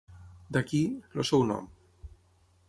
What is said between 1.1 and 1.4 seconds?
el